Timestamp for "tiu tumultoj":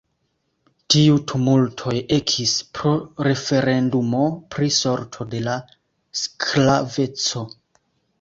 0.93-1.91